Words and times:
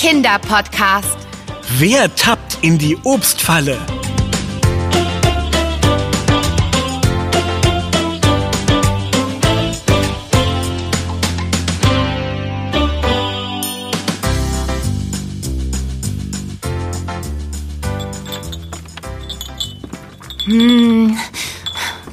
Kinderpodcast. 0.00 1.18
Wer 1.76 2.14
tappt 2.14 2.56
in 2.62 2.78
die 2.78 2.96
Obstfalle? 3.04 3.78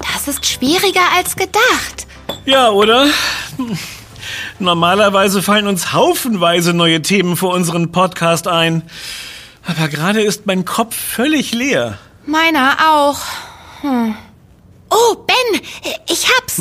Das 0.01 0.27
ist 0.27 0.45
schwieriger 0.45 1.09
als 1.15 1.37
gedacht. 1.37 2.05
Ja, 2.43 2.69
oder? 2.69 3.07
Normalerweise 4.59 5.43
fallen 5.43 5.67
uns 5.67 5.93
haufenweise 5.93 6.73
neue 6.73 7.01
Themen 7.01 7.37
für 7.37 7.47
unseren 7.47 7.91
Podcast 7.91 8.47
ein. 8.47 8.81
Aber 9.65 9.87
gerade 9.87 10.21
ist 10.21 10.47
mein 10.47 10.65
Kopf 10.65 10.95
völlig 10.95 11.53
leer. 11.53 11.99
Meiner 12.25 12.77
auch. 12.89 13.19
Hm. 13.81 14.15
Oh, 14.89 15.15
Ben, 15.15 15.61
ich 16.09 16.27
hab's. 16.29 16.59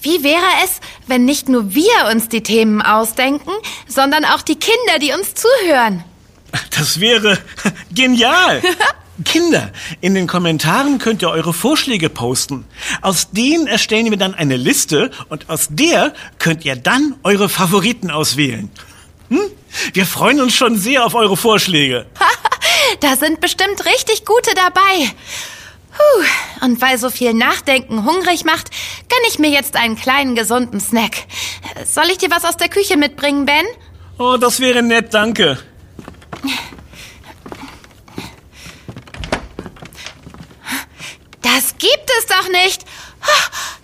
Wie 0.00 0.24
wäre 0.24 0.42
es, 0.64 0.80
wenn 1.06 1.24
nicht 1.24 1.48
nur 1.48 1.74
wir 1.74 2.10
uns 2.10 2.28
die 2.28 2.42
Themen 2.42 2.82
ausdenken, 2.82 3.52
sondern 3.86 4.24
auch 4.24 4.42
die 4.42 4.56
Kinder, 4.56 4.98
die 5.00 5.12
uns 5.12 5.34
zuhören? 5.34 6.02
Das 6.76 6.98
wäre 6.98 7.38
genial. 7.94 8.62
Kinder, 9.24 9.70
in 10.00 10.14
den 10.14 10.26
Kommentaren 10.26 10.98
könnt 10.98 11.22
ihr 11.22 11.28
eure 11.28 11.52
Vorschläge 11.52 12.08
posten. 12.08 12.64
Aus 13.02 13.30
denen 13.30 13.66
erstellen 13.66 14.10
wir 14.10 14.16
dann 14.16 14.34
eine 14.34 14.56
Liste 14.56 15.10
und 15.28 15.50
aus 15.50 15.68
der 15.70 16.14
könnt 16.38 16.64
ihr 16.64 16.76
dann 16.76 17.16
eure 17.22 17.48
Favoriten 17.48 18.10
auswählen. 18.10 18.70
Hm? 19.28 19.40
Wir 19.92 20.06
freuen 20.06 20.40
uns 20.40 20.54
schon 20.54 20.76
sehr 20.76 21.04
auf 21.04 21.14
eure 21.14 21.36
Vorschläge. 21.36 22.06
Da 23.00 23.16
sind 23.16 23.40
bestimmt 23.40 23.84
richtig 23.86 24.24
gute 24.24 24.50
dabei. 24.54 25.10
Puh. 25.92 26.64
Und 26.64 26.80
weil 26.80 26.98
so 26.98 27.10
viel 27.10 27.32
Nachdenken 27.32 28.04
hungrig 28.04 28.44
macht, 28.44 28.70
gönn 29.08 29.24
ich 29.28 29.38
mir 29.38 29.50
jetzt 29.50 29.76
einen 29.76 29.96
kleinen 29.96 30.34
gesunden 30.34 30.80
Snack. 30.80 31.24
Soll 31.84 32.10
ich 32.10 32.18
dir 32.18 32.30
was 32.30 32.44
aus 32.44 32.56
der 32.56 32.68
Küche 32.68 32.96
mitbringen, 32.96 33.46
Ben? 33.46 33.66
Oh, 34.18 34.36
das 34.36 34.60
wäre 34.60 34.82
nett, 34.82 35.14
danke. 35.14 35.58
Das 41.42 41.71
gibt 41.82 42.10
es 42.18 42.26
doch 42.26 42.48
nicht. 42.48 42.84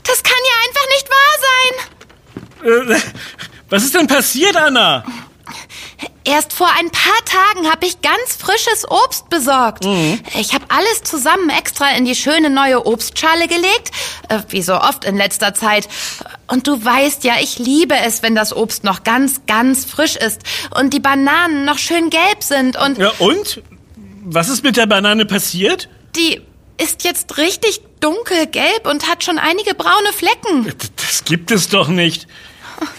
Das 0.05 0.23
kann 0.23 0.41
ja 0.51 0.55
einfach 0.67 0.87
nicht 0.95 1.09
wahr 1.11 1.37
sein. 1.49 2.97
Äh, 2.97 3.01
was 3.69 3.85
ist 3.85 3.95
denn 3.95 4.07
passiert, 4.07 4.57
Anna? 4.57 5.05
Erst 6.25 6.53
vor 6.53 6.69
ein 6.79 6.91
paar 6.91 7.25
Tagen 7.25 7.71
habe 7.71 7.87
ich 7.87 8.03
ganz 8.03 8.37
frisches 8.39 8.87
Obst 8.89 9.31
besorgt. 9.31 9.85
Ich 10.39 10.53
habe 10.53 10.65
alles 10.69 11.03
zusammen 11.03 11.49
extra 11.51 11.91
in 11.97 12.05
die 12.05 12.15
schöne 12.15 12.51
neue 12.51 12.85
Obstschale 12.87 13.49
gelegt, 13.49 13.91
äh, 14.29 14.41
wie 14.49 14.63
so 14.63 14.75
oft 14.75 15.05
in 15.05 15.17
letzter 15.17 15.55
Zeit. 15.55 15.89
Und 16.47 16.67
du 16.67 16.85
weißt 16.85 17.25
ja, 17.25 17.35
ich 17.41 17.59
liebe 17.59 17.95
es, 17.97 18.23
wenn 18.23 18.35
das 18.35 18.55
Obst 18.55 18.85
noch 18.85 19.05
ganz, 19.05 19.43
ganz 19.47 19.87
frisch 19.87 20.17
ist 20.17 20.43
und 20.79 20.93
die 20.93 21.01
Bananen 21.01 21.65
noch 21.65 21.79
schön 21.79 22.11
gelb 22.11 22.43
sind 22.43 22.77
und 22.77 22.99
Ja, 22.99 23.13
und? 23.19 23.63
Was 24.25 24.49
ist 24.51 24.63
mit 24.63 24.77
der 24.77 24.87
Banane 24.87 25.25
passiert? 25.25 25.89
die 26.17 26.43
ist 26.81 27.05
jetzt 27.05 27.37
richtig 27.39 27.81
dunkelgelb 28.01 28.87
und 28.87 29.09
hat 29.09 29.25
schon 29.25 29.39
einige 29.39 29.75
braune 29.75 30.13
Flecken. 30.13 30.73
Das 30.97 31.25
gibt 31.25 31.51
es 31.51 31.69
doch 31.69 31.89
nicht. 31.89 32.27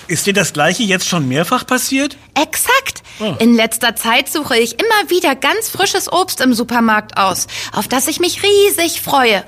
Ist 0.07 0.25
dir 0.25 0.33
das 0.33 0.53
gleiche 0.53 0.83
jetzt 0.83 1.07
schon 1.07 1.27
mehrfach 1.27 1.65
passiert? 1.65 2.17
Exakt. 2.35 3.01
Oh. 3.19 3.35
In 3.39 3.53
letzter 3.55 3.95
Zeit 3.95 4.29
suche 4.29 4.57
ich 4.57 4.73
immer 4.73 5.09
wieder 5.09 5.35
ganz 5.35 5.69
frisches 5.69 6.11
Obst 6.11 6.41
im 6.41 6.53
Supermarkt 6.53 7.17
aus, 7.17 7.47
auf 7.73 7.87
das 7.87 8.07
ich 8.07 8.19
mich 8.19 8.41
riesig 8.43 9.01
freue. 9.01 9.43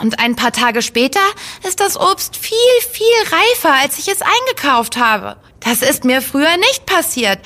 Und 0.00 0.18
ein 0.18 0.36
paar 0.36 0.52
Tage 0.52 0.82
später 0.82 1.20
ist 1.66 1.80
das 1.80 1.96
Obst 1.96 2.36
viel, 2.36 2.56
viel 2.90 3.04
reifer, 3.22 3.74
als 3.82 3.98
ich 3.98 4.08
es 4.08 4.20
eingekauft 4.22 4.96
habe. 4.96 5.36
Das 5.60 5.82
ist 5.82 6.04
mir 6.04 6.22
früher 6.22 6.56
nicht 6.56 6.86
passiert. 6.86 7.38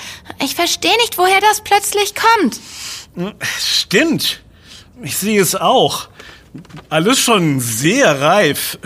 Ich 0.43 0.55
verstehe 0.55 0.97
nicht, 0.99 1.19
woher 1.19 1.41
das 1.41 1.63
plötzlich 1.63 2.15
kommt. 2.15 2.59
Stimmt. 3.59 4.41
Ich 5.03 5.17
sehe 5.17 5.41
es 5.41 5.55
auch. 5.55 6.09
Alles 6.89 7.19
schon 7.21 7.61
sehr 7.61 8.21
reif. 8.21 8.79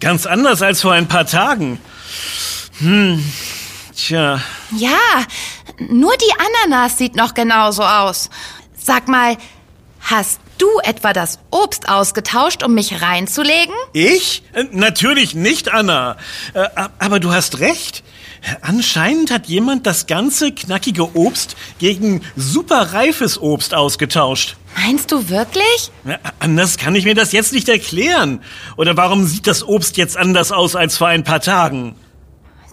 Ganz 0.00 0.26
anders 0.26 0.62
als 0.62 0.82
vor 0.82 0.92
ein 0.92 1.08
paar 1.08 1.26
Tagen. 1.26 1.80
Hm. 2.78 3.24
Tja. 3.96 4.40
Ja, 4.76 4.98
nur 5.78 6.14
die 6.16 6.32
Ananas 6.66 6.98
sieht 6.98 7.16
noch 7.16 7.34
genauso 7.34 7.82
aus. 7.82 8.30
Sag 8.76 9.08
mal, 9.08 9.36
hast 10.00 10.40
du 10.58 10.66
etwa 10.84 11.12
das 11.12 11.38
Obst 11.50 11.88
ausgetauscht, 11.88 12.62
um 12.62 12.74
mich 12.74 13.02
reinzulegen? 13.02 13.74
Ich? 13.92 14.42
Äh, 14.52 14.64
Natürlich 14.70 15.34
nicht, 15.34 15.72
Anna. 15.72 16.16
Äh, 16.54 16.68
Aber 16.98 17.20
du 17.20 17.32
hast 17.32 17.58
recht. 17.60 18.02
Anscheinend 18.60 19.30
hat 19.30 19.46
jemand 19.46 19.86
das 19.86 20.06
ganze 20.06 20.52
knackige 20.52 21.16
Obst 21.16 21.56
gegen 21.78 22.22
super 22.36 22.92
reifes 22.92 23.40
Obst 23.40 23.74
ausgetauscht. 23.74 24.56
Meinst 24.76 25.10
du 25.10 25.28
wirklich? 25.28 25.90
Anders 26.38 26.76
kann 26.76 26.94
ich 26.94 27.04
mir 27.04 27.14
das 27.14 27.32
jetzt 27.32 27.52
nicht 27.52 27.68
erklären. 27.68 28.40
Oder 28.76 28.96
warum 28.96 29.26
sieht 29.26 29.46
das 29.46 29.66
Obst 29.66 29.96
jetzt 29.96 30.16
anders 30.16 30.52
aus 30.52 30.76
als 30.76 30.96
vor 30.96 31.08
ein 31.08 31.24
paar 31.24 31.40
Tagen? 31.40 31.96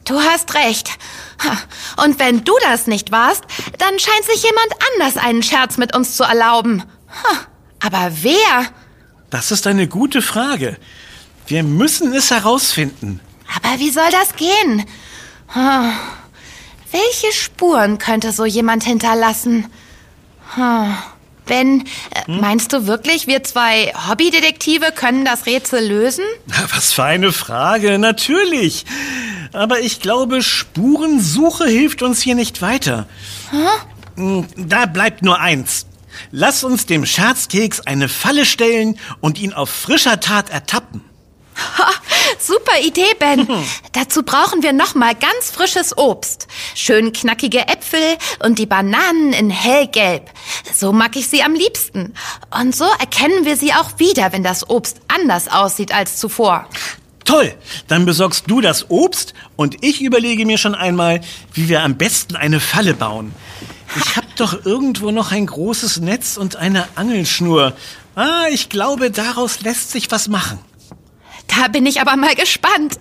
Du 0.05 0.19
hast 0.19 0.53
recht. 0.53 0.91
Und 2.03 2.19
wenn 2.19 2.43
du 2.43 2.53
das 2.63 2.85
nicht 2.85 3.11
warst, 3.11 3.43
dann 3.79 3.97
scheint 3.99 4.25
sich 4.25 4.43
jemand 4.43 4.67
anders 4.93 5.17
einen 5.17 5.41
Scherz 5.41 5.77
mit 5.77 5.95
uns 5.95 6.15
zu 6.15 6.23
erlauben. 6.23 6.83
Aber 7.79 8.11
wer? 8.21 8.67
Das 9.31 9.51
ist 9.51 9.65
eine 9.65 9.87
gute 9.87 10.21
Frage. 10.21 10.77
Wir 11.47 11.63
müssen 11.63 12.13
es 12.13 12.29
herausfinden. 12.29 13.19
Aber 13.55 13.79
wie 13.79 13.89
soll 13.89 14.09
das 14.11 14.35
gehen? 14.35 14.85
Ha, 15.53 15.91
Welche 16.91 17.31
Spuren 17.33 17.97
könnte 17.97 18.31
so 18.31 18.45
jemand 18.45 18.83
hinterlassen? 18.83 19.67
Ha, 20.57 20.87
Ben, 21.45 21.81
äh, 22.11 22.31
meinst 22.31 22.73
du 22.73 22.87
wirklich, 22.87 23.27
wir 23.27 23.43
zwei 23.43 23.93
Hobbydetektive 24.09 24.91
können 24.95 25.25
das 25.25 25.45
Rätsel 25.45 25.87
lösen? 25.87 26.23
Was 26.73 26.93
für 26.93 27.03
eine 27.03 27.31
Frage, 27.31 27.99
natürlich. 27.99 28.85
Aber 29.53 29.79
ich 29.79 29.99
glaube, 29.99 30.41
Spurensuche 30.41 31.65
hilft 31.67 32.01
uns 32.01 32.21
hier 32.21 32.33
nicht 32.35 32.61
weiter. 32.63 33.07
Hm, 34.15 34.47
Da 34.57 34.85
bleibt 34.87 35.21
nur 35.21 35.39
eins. 35.39 35.85
Lass 36.31 36.63
uns 36.63 36.85
dem 36.87 37.05
Scherzkeks 37.05 37.81
eine 37.81 38.09
Falle 38.09 38.45
stellen 38.45 38.97
und 39.19 39.37
ihn 39.39 39.53
auf 39.53 39.69
frischer 39.69 40.19
Tat 40.19 40.49
ertappen. 40.49 41.03
Super 42.39 42.79
Idee, 42.83 43.13
Ben. 43.19 43.47
Dazu 43.93 44.23
brauchen 44.23 44.63
wir 44.63 44.73
nochmal 44.73 45.15
ganz 45.15 45.51
frisches 45.51 45.97
Obst. 45.97 46.47
Schön 46.73 47.13
knackige 47.13 47.67
Äpfel 47.67 48.17
und 48.43 48.59
die 48.59 48.65
Bananen 48.65 49.33
in 49.33 49.49
hellgelb. 49.49 50.29
So 50.73 50.91
mag 50.91 51.15
ich 51.15 51.27
sie 51.27 51.43
am 51.43 51.53
liebsten. 51.53 52.13
Und 52.51 52.75
so 52.75 52.85
erkennen 52.99 53.45
wir 53.45 53.57
sie 53.57 53.73
auch 53.73 53.99
wieder, 53.99 54.31
wenn 54.33 54.43
das 54.43 54.69
Obst 54.69 54.97
anders 55.07 55.47
aussieht 55.47 55.93
als 55.93 56.17
zuvor. 56.17 56.67
Toll, 57.23 57.55
dann 57.87 58.05
besorgst 58.05 58.43
du 58.47 58.61
das 58.61 58.89
Obst 58.89 59.33
und 59.55 59.83
ich 59.83 60.01
überlege 60.01 60.45
mir 60.45 60.59
schon 60.59 60.75
einmal, 60.75 61.21
wie 61.53 61.69
wir 61.69 61.81
am 61.81 61.97
besten 61.97 62.35
eine 62.35 62.59
Falle 62.59 62.93
bauen. 62.93 63.33
Ich 63.95 64.15
hab 64.15 64.35
doch 64.35 64.65
irgendwo 64.65 65.09
noch 65.09 65.31
ein 65.31 65.47
großes 65.47 66.01
Netz 66.01 66.37
und 66.37 66.55
eine 66.57 66.87
Angelschnur. 66.95 67.73
Ah, 68.15 68.45
ich 68.51 68.69
glaube, 68.69 69.09
daraus 69.09 69.61
lässt 69.61 69.91
sich 69.91 70.11
was 70.11 70.27
machen. 70.27 70.59
Da 71.47 71.67
bin 71.67 71.85
ich 71.85 72.01
aber 72.01 72.15
mal 72.15 72.35
gespannt. 72.35 72.97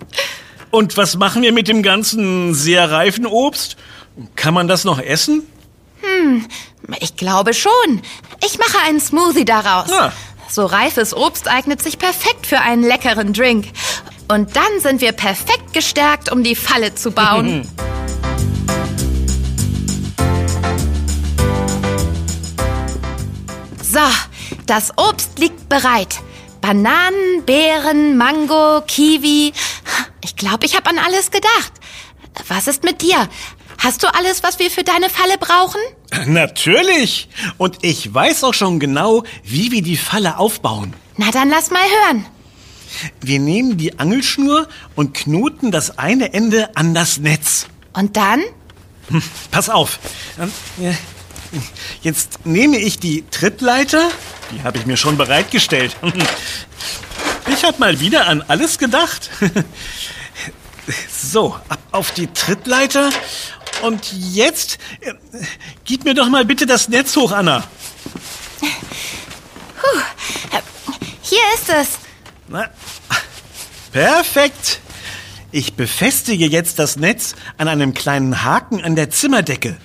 Und 0.71 0.97
was 0.97 1.15
machen 1.15 1.41
wir 1.41 1.53
mit 1.53 1.67
dem 1.67 1.83
ganzen 1.83 2.53
sehr 2.53 2.91
reifen 2.91 3.25
Obst? 3.25 3.77
Kann 4.35 4.53
man 4.53 4.67
das 4.67 4.83
noch 4.83 4.99
essen? 4.99 5.43
Ich 6.99 7.15
glaube 7.15 7.53
schon. 7.53 8.01
Ich 8.45 8.57
mache 8.57 8.77
einen 8.85 8.99
Smoothie 8.99 9.45
daraus. 9.45 9.91
Ah. 9.91 10.11
So 10.49 10.65
reifes 10.65 11.13
Obst 11.13 11.47
eignet 11.47 11.81
sich 11.81 11.97
perfekt 11.97 12.45
für 12.45 12.59
einen 12.59 12.83
leckeren 12.83 13.33
Drink. 13.33 13.67
Und 14.27 14.55
dann 14.55 14.79
sind 14.79 15.01
wir 15.01 15.11
perfekt 15.11 15.73
gestärkt, 15.73 16.31
um 16.31 16.43
die 16.43 16.55
Falle 16.55 16.95
zu 16.95 17.11
bauen. 17.11 17.67
So, 23.95 24.01
das 24.65 24.91
Obst 24.97 25.39
liegt 25.39 25.69
bereit. 25.69 26.17
Bananen, 26.65 27.45
Beeren, 27.45 28.17
Mango, 28.17 28.81
Kiwi. 28.87 29.53
Ich 30.23 30.35
glaube, 30.35 30.65
ich 30.65 30.75
habe 30.75 30.89
an 30.89 30.97
alles 30.97 31.29
gedacht. 31.29 31.73
Was 32.47 32.67
ist 32.67 32.83
mit 32.83 33.03
dir? 33.03 33.29
Hast 33.77 34.01
du 34.01 34.11
alles, 34.11 34.41
was 34.41 34.57
wir 34.57 34.71
für 34.71 34.83
deine 34.83 35.11
Falle 35.11 35.37
brauchen? 35.37 35.79
Natürlich. 36.25 37.29
Und 37.59 37.77
ich 37.83 38.11
weiß 38.11 38.43
auch 38.45 38.55
schon 38.55 38.79
genau, 38.79 39.25
wie 39.43 39.71
wir 39.71 39.83
die 39.83 39.95
Falle 39.95 40.39
aufbauen. 40.39 40.95
Na 41.17 41.29
dann 41.29 41.51
lass 41.51 41.69
mal 41.69 41.83
hören. 41.83 42.25
Wir 43.21 43.39
nehmen 43.39 43.77
die 43.77 43.99
Angelschnur 43.99 44.67
und 44.95 45.13
knoten 45.13 45.69
das 45.69 45.99
eine 45.99 46.33
Ende 46.33 46.75
an 46.75 46.95
das 46.95 47.19
Netz. 47.19 47.67
Und 47.93 48.17
dann? 48.17 48.41
Hm, 49.09 49.21
pass 49.51 49.69
auf. 49.69 49.99
Jetzt 52.01 52.45
nehme 52.45 52.77
ich 52.77 52.99
die 52.99 53.23
Trittleiter. 53.31 54.09
Die 54.51 54.63
habe 54.63 54.77
ich 54.77 54.85
mir 54.85 54.97
schon 54.97 55.17
bereitgestellt. 55.17 55.95
Ich 57.47 57.63
habe 57.63 57.77
mal 57.77 57.99
wieder 57.99 58.27
an 58.27 58.43
alles 58.47 58.79
gedacht. 58.79 59.29
So, 61.09 61.55
ab 61.69 61.79
auf 61.91 62.11
die 62.11 62.27
Trittleiter. 62.27 63.11
Und 63.83 64.11
jetzt, 64.13 64.79
äh, 65.01 65.13
gib 65.83 66.05
mir 66.05 66.13
doch 66.13 66.29
mal 66.29 66.45
bitte 66.45 66.65
das 66.65 66.87
Netz 66.89 67.15
hoch, 67.15 67.31
Anna. 67.31 67.63
Puh, 68.59 70.01
hier 71.21 71.39
ist 71.55 71.69
es. 71.69 71.87
Na, 72.47 72.69
perfekt. 73.91 74.79
Ich 75.51 75.73
befestige 75.73 76.47
jetzt 76.47 76.79
das 76.79 76.97
Netz 76.97 77.35
an 77.57 77.67
einem 77.67 77.93
kleinen 77.93 78.43
Haken 78.43 78.83
an 78.83 78.95
der 78.95 79.09
Zimmerdecke. 79.09 79.77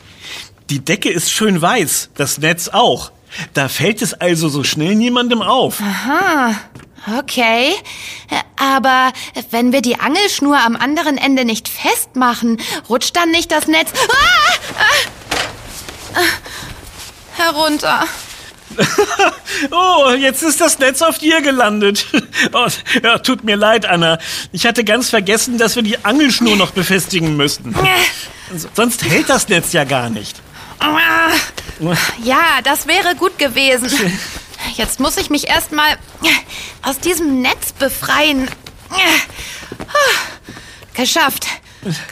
Die 0.71 0.79
Decke 0.79 1.11
ist 1.11 1.33
schön 1.33 1.61
weiß, 1.61 2.11
das 2.15 2.39
Netz 2.39 2.69
auch. 2.69 3.11
Da 3.55 3.69
fällt 3.69 4.03
es 4.03 4.15
also 4.15 4.49
so 4.49 4.63
schnell 4.63 4.95
niemandem 4.95 5.43
auf. 5.43 5.81
Aha. 5.81 6.55
Okay, 7.19 7.75
aber 8.57 9.13
wenn 9.51 9.73
wir 9.73 9.81
die 9.81 9.99
Angelschnur 9.99 10.59
am 10.59 10.77
anderen 10.77 11.19
Ende 11.19 11.45
nicht 11.45 11.69
festmachen, 11.69 12.59
rutscht 12.89 13.17
dann 13.17 13.31
nicht 13.33 13.51
das 13.51 13.67
Netz 13.67 13.91
ah! 13.97 14.85
Ah! 16.15 16.23
herunter. 17.37 18.05
oh, 19.73 20.11
jetzt 20.13 20.43
ist 20.43 20.61
das 20.61 20.79
Netz 20.79 21.03
auf 21.03 21.19
dir 21.19 21.41
gelandet. 21.41 22.07
Oh, 22.53 22.67
ja, 23.03 23.19
tut 23.19 23.45
mir 23.45 23.57
leid, 23.57 23.87
Anna. 23.87 24.19
Ich 24.51 24.67
hatte 24.67 24.83
ganz 24.83 25.11
vergessen, 25.11 25.59
dass 25.59 25.77
wir 25.77 25.83
die 25.83 26.05
Angelschnur 26.05 26.57
noch 26.57 26.71
befestigen 26.71 27.37
müssten. 27.37 27.75
Sonst 28.75 29.05
hält 29.05 29.29
das 29.29 29.49
Netz 29.49 29.73
ja 29.73 29.85
gar 29.85 30.09
nicht. 30.09 30.41
Ja, 32.23 32.61
das 32.63 32.87
wäre 32.87 33.15
gut 33.17 33.39
gewesen. 33.39 33.91
Jetzt 34.77 35.01
muss 35.01 35.17
ich 35.17 35.31
mich 35.31 35.49
erstmal 35.49 35.97
aus 36.83 36.99
diesem 36.99 37.41
Netz 37.41 37.73
befreien. 37.73 38.49
Geschafft. 40.95 41.47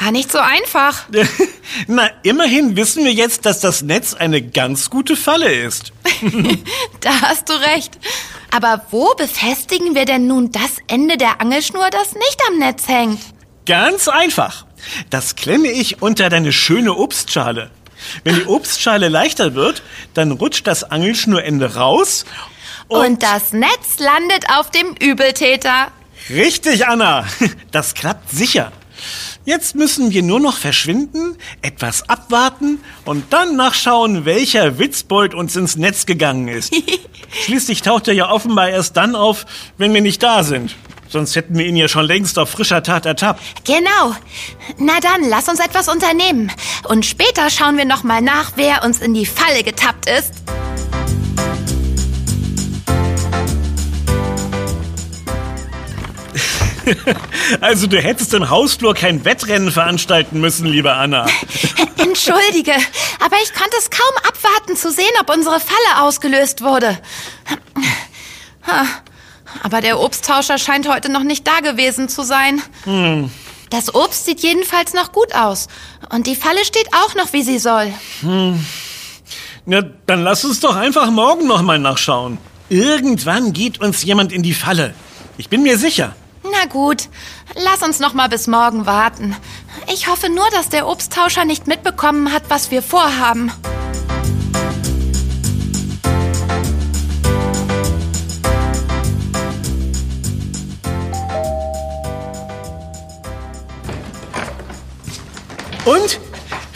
Gar 0.01 0.13
nicht 0.13 0.33
so 0.33 0.39
einfach. 0.39 1.05
Na, 1.87 2.09
immerhin 2.23 2.77
wissen 2.77 3.05
wir 3.05 3.13
jetzt, 3.13 3.45
dass 3.45 3.61
das 3.61 3.83
Netz 3.83 4.15
eine 4.15 4.41
ganz 4.41 4.89
gute 4.89 5.15
Falle 5.17 5.53
ist. 5.53 5.93
da 7.01 7.11
hast 7.21 7.51
du 7.51 7.53
recht. 7.53 7.99
Aber 8.51 8.87
wo 8.91 9.15
befestigen 9.15 9.95
wir 9.95 10.07
denn 10.07 10.27
nun 10.27 10.51
das 10.53 10.79
Ende 10.87 11.19
der 11.19 11.41
Angelschnur, 11.43 11.91
das 11.91 12.15
nicht 12.15 12.41
am 12.49 12.59
Netz 12.59 12.89
hängt? 12.89 13.21
Ganz 13.67 14.09
einfach. 14.09 14.65
Das 15.11 15.37
klemme 15.37 15.69
ich 15.69 16.01
unter 16.01 16.31
deine 16.31 16.53
schöne 16.53 16.95
Obstschale. 16.95 17.71
Wenn 18.25 18.37
die 18.37 18.47
Obstschale 18.47 19.09
leichter 19.09 19.55
wird, 19.55 19.83
dann 20.15 20.33
rutscht 20.33 20.67
das 20.67 20.85
Angelschnurende 20.85 21.75
raus. 21.75 22.25
Und, 22.89 23.01
und 23.07 23.23
das 23.23 23.53
Netz 23.53 23.99
landet 23.99 24.45
auf 24.51 24.71
dem 24.71 24.95
Übeltäter. 25.01 25.89
Richtig, 26.31 26.87
Anna. 26.87 27.27
Das 27.71 27.95
klappt 27.95 28.31
sicher. 28.31 28.73
Jetzt 29.45 29.75
müssen 29.75 30.11
wir 30.11 30.23
nur 30.23 30.41
noch 30.41 30.59
verschwinden, 30.59 31.37
etwas 31.63 32.09
abwarten 32.09 32.81
und 33.05 33.33
dann 33.33 33.57
nachschauen, 33.57 34.25
welcher 34.25 34.79
Witzbold 34.79 35.35
uns 35.35 35.57
ins 35.57 35.77
Netz 35.77 36.05
gegangen 36.05 36.49
ist. 36.49 36.75
Schließlich 37.45 37.83
taucht 37.83 38.09
er 38.09 38.15
ja 38.15 38.31
offenbar 38.31 38.69
erst 38.69 38.97
dann 38.97 39.15
auf, 39.15 39.47
wenn 39.79 39.95
wir 39.95 40.03
nicht 40.03 40.23
da 40.23 40.43
sind. 40.45 40.75
Sonst 41.09 41.37
hätten 41.37 41.57
wir 41.57 41.67
ihn 41.67 41.77
ja 41.77 41.89
schon 41.89 42.05
längst 42.05 42.39
auf 42.39 42.51
frischer 42.51 42.83
Tat 42.83 43.07
ertappt. 43.07 43.41
Genau. 43.65 44.15
Na 44.77 45.01
dann, 45.01 45.29
lass 45.29 45.49
uns 45.49 45.59
etwas 45.59 45.89
unternehmen. 45.89 46.53
Und 46.85 47.07
später 47.07 47.49
schauen 47.51 47.79
wir 47.79 47.87
noch 47.87 48.03
mal 48.03 48.21
nach, 48.21 48.53
wer 48.57 48.85
uns 48.85 49.01
in 49.01 49.15
die 49.15 49.27
Falle 49.27 49.63
getappt 49.63 50.09
ist. 50.09 50.35
Also 57.61 57.87
du 57.87 57.99
hättest 57.99 58.33
im 58.35 58.49
Hausflur 58.49 58.95
kein 58.95 59.25
Wettrennen 59.25 59.71
veranstalten 59.71 60.41
müssen, 60.41 60.67
liebe 60.67 60.93
Anna. 60.93 61.27
Entschuldige, 61.97 62.73
aber 63.21 63.37
ich 63.43 63.53
konnte 63.53 63.77
es 63.79 63.91
kaum 63.91 64.15
abwarten 64.27 64.77
zu 64.77 64.91
sehen, 64.91 65.05
ob 65.21 65.31
unsere 65.31 65.61
Falle 65.61 66.03
ausgelöst 66.03 66.63
wurde. 66.63 66.99
Aber 69.63 69.81
der 69.81 70.01
Obsttauscher 70.01 70.59
scheint 70.59 70.89
heute 70.89 71.11
noch 71.11 71.23
nicht 71.23 71.47
da 71.47 71.61
gewesen 71.61 72.09
zu 72.09 72.23
sein. 72.23 72.63
Hm. 72.85 73.31
Das 73.71 73.95
Obst 73.95 74.25
sieht 74.25 74.41
jedenfalls 74.41 74.95
noch 74.95 75.13
gut 75.13 75.35
aus. 75.35 75.69
Und 76.11 76.27
die 76.27 76.37
Falle 76.37 76.65
steht 76.65 76.89
auch 76.93 77.15
noch, 77.15 77.33
wie 77.33 77.43
sie 77.43 77.59
soll. 77.59 77.93
Hm. 78.21 78.65
Na, 79.67 79.83
dann 80.07 80.23
lass 80.23 80.45
uns 80.45 80.61
doch 80.61 80.77
einfach 80.77 81.11
morgen 81.11 81.47
noch 81.47 81.63
mal 81.63 81.79
nachschauen. 81.79 82.39
Irgendwann 82.71 83.53
geht 83.53 83.81
uns 83.81 84.03
jemand 84.03 84.33
in 84.33 84.43
die 84.43 84.55
Falle. 84.55 84.95
Ich 85.37 85.49
bin 85.49 85.63
mir 85.63 85.79
sicher. 85.79 86.15
Na 86.43 86.67
gut, 86.67 87.09
lass 87.55 87.83
uns 87.83 87.99
noch 87.99 88.15
mal 88.15 88.29
bis 88.29 88.47
morgen 88.47 88.87
warten. 88.87 89.37
Ich 89.93 90.09
hoffe 90.09 90.29
nur, 90.31 90.49
dass 90.51 90.69
der 90.69 90.89
Obsttauscher 90.89 91.45
nicht 91.45 91.67
mitbekommen 91.67 92.33
hat, 92.33 92.45
was 92.49 92.71
wir 92.71 92.83
vorhaben. 92.83 93.53
Und? 105.89 106.21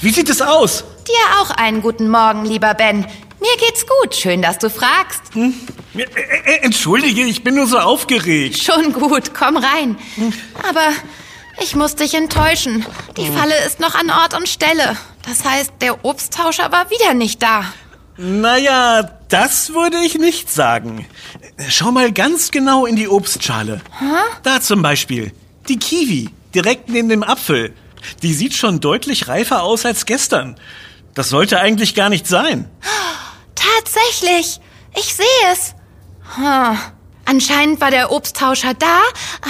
Wie 0.00 0.11
sieht 0.11 0.31
es 0.31 0.41
aus? 0.41 0.85
Dir 1.06 1.43
auch 1.43 1.50
einen 1.50 1.82
guten 1.82 2.09
Morgen, 2.09 2.47
lieber 2.47 2.73
Ben. 2.73 3.00
Mir 3.00 3.56
geht's 3.59 3.85
gut. 3.87 4.14
Schön, 4.14 4.41
dass 4.41 4.56
du 4.56 4.70
fragst. 4.70 5.35
Hm? 5.35 5.53
Äh, 5.94 6.03
äh, 6.03 6.59
entschuldige, 6.62 7.23
ich 7.25 7.44
bin 7.44 7.56
nur 7.56 7.67
so 7.67 7.79
aufgeregt. 7.79 8.56
Schon 8.56 8.94
gut, 8.94 9.35
komm 9.35 9.59
rein. 9.59 9.99
Hm. 10.14 10.32
Aber 10.67 10.88
ich 11.61 11.76
muss 11.76 11.94
dich 11.94 12.14
enttäuschen. 12.14 12.87
Die 13.19 13.26
hm. 13.26 13.35
Falle 13.35 13.55
ist 13.67 13.81
noch 13.81 13.94
an 13.94 14.09
Ort 14.09 14.32
und 14.32 14.49
Stelle. 14.49 14.97
Das 15.29 15.44
heißt, 15.44 15.73
der 15.82 16.06
Obsttauscher 16.06 16.73
war 16.73 16.88
wieder 16.88 17.12
nicht 17.12 17.43
da. 17.43 17.67
Naja, 18.17 19.11
das 19.29 19.75
würde 19.75 19.99
ich 19.99 20.15
nicht 20.15 20.50
sagen. 20.50 21.06
Schau 21.69 21.93
mal 21.93 22.12
ganz 22.12 22.50
genau 22.50 22.87
in 22.87 22.97
die 22.97 23.08
Obstschale. 23.08 23.82
Hä? 23.99 24.05
Da 24.43 24.62
zum 24.62 24.81
Beispiel. 24.81 25.32
Die 25.69 25.79
Kiwi, 25.79 26.31
direkt 26.55 26.89
neben 26.89 27.10
dem 27.10 27.22
Apfel. 27.22 27.75
Die 28.23 28.35
sieht 28.35 28.55
schon 28.55 28.81
deutlich 28.81 29.29
reifer 29.29 29.63
aus 29.63 29.85
als 29.85 30.06
gestern. 30.06 30.56
Das 31.15 31.29
sollte 31.29 31.61
eigentlich 31.61 31.94
gar 31.94 32.09
nicht 32.09 32.27
sein. 32.27 32.69
Tatsächlich. 33.55 34.61
Ich 34.97 35.15
sehe 35.15 35.53
es. 35.53 35.75
Hm. 36.37 36.79
Anscheinend 37.25 37.81
war 37.81 37.91
der 37.91 38.11
Obsttauscher 38.11 38.75
da, 38.75 39.01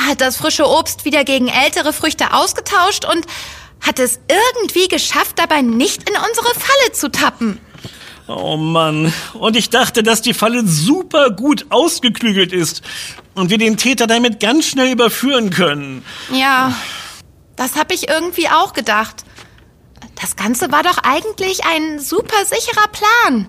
hat 0.07 0.21
das 0.21 0.37
frische 0.37 0.69
Obst 0.69 1.05
wieder 1.05 1.25
gegen 1.25 1.49
ältere 1.49 1.93
Früchte 1.93 2.35
ausgetauscht 2.35 3.05
und 3.05 3.27
hat 3.81 3.99
es 3.99 4.21
irgendwie 4.29 4.89
geschafft, 4.89 5.39
dabei 5.39 5.63
nicht 5.63 6.09
in 6.09 6.15
unsere 6.17 6.55
Falle 6.55 6.93
zu 6.93 7.11
tappen. 7.11 7.59
Oh 8.29 8.57
Mann. 8.57 9.13
Und 9.35 9.57
ich 9.57 9.71
dachte, 9.71 10.03
dass 10.03 10.23
die 10.23 10.35
Falle 10.35 10.67
super 10.67 11.31
gut 11.31 11.67
ausgeklügelt 11.71 12.53
ist 12.53 12.83
und 13.35 13.51
wir 13.51 13.59
den 13.59 13.77
Täter 13.77 14.07
damit 14.07 14.39
ganz 14.39 14.67
schnell 14.67 14.93
überführen 14.93 15.51
können. 15.51 16.05
Ja. 16.33 16.73
Das 17.63 17.77
habe 17.77 17.95
ich 17.95 18.09
irgendwie 18.09 18.49
auch 18.49 18.73
gedacht. 18.73 19.25
Das 20.21 20.35
Ganze 20.35 20.73
war 20.73 20.83
doch 20.83 20.99
eigentlich 20.99 21.65
ein 21.65 22.01
super 22.01 22.45
sicherer 22.45 22.89
Plan. 22.89 23.49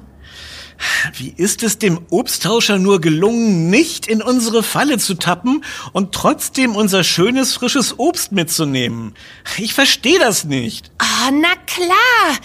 Wie 1.13 1.34
ist 1.36 1.63
es 1.63 1.79
dem 1.79 2.00
Obsttauscher 2.12 2.77
nur 2.77 3.01
gelungen, 3.01 3.72
nicht 3.72 4.05
in 4.05 4.22
unsere 4.22 4.62
Falle 4.62 5.00
zu 5.00 5.15
tappen 5.15 5.65
und 5.93 6.13
trotzdem 6.13 6.75
unser 6.75 7.03
schönes, 7.03 7.55
frisches 7.55 7.98
Obst 7.98 8.32
mitzunehmen? 8.32 9.15
Ich 9.58 9.74
verstehe 9.74 10.20
das 10.20 10.43
nicht. 10.43 10.91
Oh, 11.01 11.32
na 11.32 11.55
klar. 11.65 12.38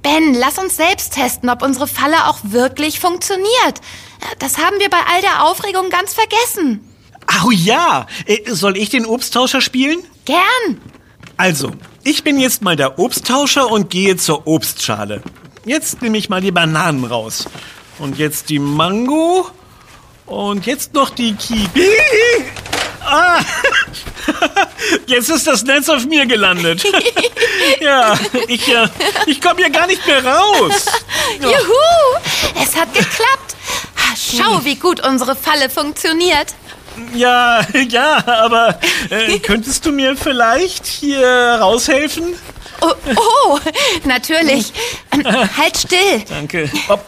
Ben, 0.00 0.32
lass 0.32 0.56
uns 0.56 0.76
selbst 0.76 1.12
testen, 1.12 1.50
ob 1.50 1.60
unsere 1.60 1.88
Falle 1.88 2.26
auch 2.26 2.38
wirklich 2.42 3.00
funktioniert. 3.00 3.82
Das 4.38 4.56
haben 4.56 4.78
wir 4.78 4.88
bei 4.88 5.02
all 5.12 5.20
der 5.20 5.44
Aufregung 5.44 5.90
ganz 5.90 6.14
vergessen. 6.14 6.80
Oh 7.44 7.50
ja. 7.50 8.06
Äh, 8.24 8.50
soll 8.50 8.78
ich 8.78 8.88
den 8.88 9.04
Obsttauscher 9.04 9.60
spielen? 9.60 10.02
Gern. 10.30 10.80
Also, 11.36 11.72
ich 12.04 12.22
bin 12.22 12.38
jetzt 12.38 12.62
mal 12.62 12.76
der 12.76 13.00
Obsttauscher 13.00 13.68
und 13.68 13.90
gehe 13.90 14.16
zur 14.16 14.46
Obstschale. 14.46 15.22
Jetzt 15.64 16.02
nehme 16.02 16.18
ich 16.18 16.28
mal 16.28 16.40
die 16.40 16.52
Bananen 16.52 17.04
raus. 17.04 17.46
Und 17.98 18.16
jetzt 18.16 18.48
die 18.48 18.60
Mango. 18.60 19.50
Und 20.26 20.66
jetzt 20.66 20.94
noch 20.94 21.10
die 21.10 21.34
Kiwi. 21.34 21.68
Ah! 23.02 23.40
Jetzt 25.06 25.30
ist 25.30 25.46
das 25.46 25.64
Netz 25.64 25.88
auf 25.88 26.04
mir 26.04 26.26
gelandet. 26.26 26.84
ja, 27.80 28.14
ich, 28.46 28.68
äh, 28.68 28.88
ich 29.26 29.40
komme 29.40 29.56
hier 29.56 29.70
gar 29.70 29.86
nicht 29.86 30.06
mehr 30.06 30.24
raus. 30.24 30.84
Juhu! 31.40 32.62
Es 32.62 32.76
hat 32.76 32.92
geklappt. 32.92 33.56
Schau, 34.14 34.64
wie 34.64 34.76
gut 34.76 35.04
unsere 35.04 35.34
Falle 35.34 35.70
funktioniert. 35.70 36.54
Ja, 37.14 37.66
ja, 37.88 38.24
aber 38.26 38.78
äh, 39.10 39.38
könntest 39.38 39.86
du 39.86 39.92
mir 39.92 40.16
vielleicht 40.16 40.86
hier 40.86 41.26
raushelfen? 41.60 42.34
Oh, 42.80 42.92
oh 43.16 43.58
natürlich. 44.04 44.72
Halt 45.56 45.76
still. 45.76 46.22
Danke. 46.28 46.70
Hopp. 46.88 47.04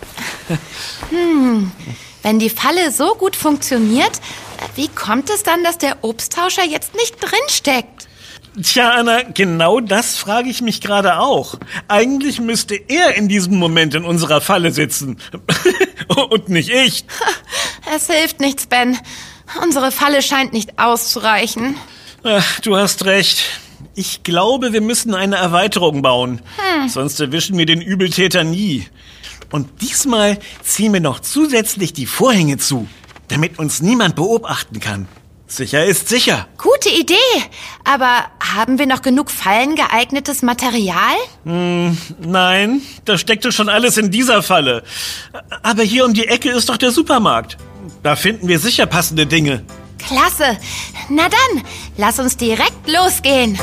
Wenn 2.22 2.38
die 2.38 2.50
Falle 2.50 2.90
so 2.90 3.14
gut 3.14 3.36
funktioniert, 3.36 4.20
wie 4.76 4.88
kommt 4.88 5.30
es 5.30 5.42
dann, 5.42 5.64
dass 5.64 5.78
der 5.78 6.04
Obsttauscher 6.04 6.64
jetzt 6.64 6.94
nicht 6.94 7.16
drinsteckt? 7.20 8.08
Tja, 8.60 8.90
Anna, 8.90 9.22
genau 9.22 9.80
das 9.80 10.16
frage 10.16 10.50
ich 10.50 10.60
mich 10.60 10.82
gerade 10.82 11.18
auch. 11.18 11.54
Eigentlich 11.88 12.38
müsste 12.38 12.74
er 12.74 13.14
in 13.14 13.28
diesem 13.28 13.56
Moment 13.56 13.94
in 13.94 14.04
unserer 14.04 14.42
Falle 14.42 14.72
sitzen. 14.72 15.18
Und 16.30 16.50
nicht 16.50 16.68
ich. 16.68 17.06
Es 17.94 18.08
hilft 18.08 18.40
nichts, 18.40 18.66
Ben. 18.66 18.98
Unsere 19.60 19.90
Falle 19.92 20.22
scheint 20.22 20.52
nicht 20.52 20.78
auszureichen. 20.78 21.76
Ach, 22.22 22.60
du 22.60 22.76
hast 22.76 23.04
recht. 23.04 23.42
Ich 23.94 24.22
glaube, 24.22 24.72
wir 24.72 24.80
müssen 24.80 25.14
eine 25.14 25.36
Erweiterung 25.36 26.02
bauen. 26.02 26.40
Sonst 26.88 27.20
erwischen 27.20 27.58
wir 27.58 27.66
den 27.66 27.82
Übeltäter 27.82 28.44
nie. 28.44 28.86
Und 29.50 29.82
diesmal 29.82 30.38
ziehen 30.62 30.92
wir 30.92 31.00
noch 31.00 31.20
zusätzlich 31.20 31.92
die 31.92 32.06
Vorhänge 32.06 32.56
zu, 32.56 32.88
damit 33.28 33.58
uns 33.58 33.82
niemand 33.82 34.16
beobachten 34.16 34.80
kann. 34.80 35.08
Sicher 35.46 35.84
ist 35.84 36.08
sicher. 36.08 36.48
Gute 36.56 36.88
Idee. 36.88 37.14
Aber 37.84 38.24
haben 38.54 38.78
wir 38.78 38.86
noch 38.86 39.02
genug 39.02 39.30
Fallen 39.30 39.74
geeignetes 39.76 40.40
Material? 40.40 41.14
Nein, 41.44 42.80
da 43.04 43.18
steckte 43.18 43.52
schon 43.52 43.68
alles 43.68 43.98
in 43.98 44.10
dieser 44.10 44.42
Falle. 44.42 44.82
Aber 45.62 45.82
hier 45.82 46.06
um 46.06 46.14
die 46.14 46.26
Ecke 46.28 46.50
ist 46.50 46.70
doch 46.70 46.78
der 46.78 46.90
Supermarkt. 46.90 47.58
Da 48.02 48.16
finden 48.16 48.48
wir 48.48 48.58
sicher 48.58 48.86
passende 48.86 49.26
Dinge. 49.26 49.64
Klasse. 49.98 50.58
Na 51.08 51.28
dann, 51.28 51.64
lass 51.96 52.18
uns 52.18 52.36
direkt 52.36 52.88
losgehen. 52.88 53.58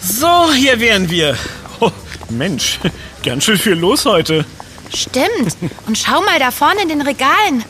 So, 0.00 0.52
hier 0.52 0.78
wären 0.78 1.10
wir. 1.10 1.36
Oh, 1.80 1.90
Mensch, 2.30 2.78
ganz 3.24 3.44
schön 3.44 3.58
viel 3.58 3.72
los 3.72 4.04
heute. 4.04 4.44
Stimmt. 4.94 5.56
Und 5.86 5.98
schau 5.98 6.20
mal 6.22 6.38
da 6.38 6.50
vorne 6.50 6.82
in 6.82 6.88
den 6.88 7.02
Regalen. 7.02 7.64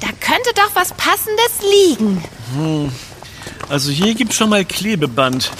Da 0.00 0.08
könnte 0.20 0.50
doch 0.54 0.70
was 0.74 0.92
Passendes 0.92 1.60
liegen. 1.62 2.22
Also 3.68 3.90
hier 3.90 4.14
gibt's 4.14 4.36
schon 4.36 4.48
mal 4.48 4.64
Klebeband. 4.64 5.50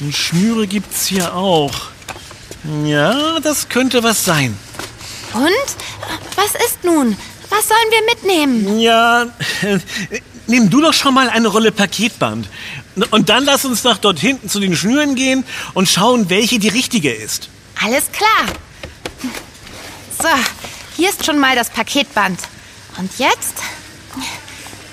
Und 0.00 0.14
Schnüre 0.14 0.66
gibt's 0.66 1.06
hier 1.06 1.34
auch. 1.34 1.72
Ja, 2.84 3.38
das 3.40 3.68
könnte 3.68 4.02
was 4.02 4.24
sein. 4.24 4.56
Und? 5.34 5.46
Was 6.36 6.54
ist 6.66 6.84
nun? 6.84 7.16
Was 7.50 7.68
sollen 7.68 7.90
wir 7.90 8.14
mitnehmen? 8.14 8.80
Ja, 8.80 9.26
nimm 10.46 10.70
du 10.70 10.80
doch 10.80 10.94
schon 10.94 11.14
mal 11.14 11.28
eine 11.28 11.48
Rolle 11.48 11.72
Paketband. 11.72 12.48
Und 13.10 13.28
dann 13.28 13.44
lass 13.44 13.64
uns 13.64 13.82
doch 13.82 13.98
dort 13.98 14.18
hinten 14.18 14.48
zu 14.48 14.60
den 14.60 14.76
Schnüren 14.76 15.14
gehen 15.14 15.44
und 15.74 15.88
schauen, 15.88 16.30
welche 16.30 16.58
die 16.58 16.68
richtige 16.68 17.12
ist. 17.12 17.48
Alles 17.82 18.10
klar. 18.12 18.54
So, 20.20 20.28
hier 20.96 21.10
ist 21.10 21.24
schon 21.24 21.38
mal 21.38 21.54
das 21.56 21.70
Paketband. 21.70 22.40
Und 22.98 23.10
jetzt 23.18 23.54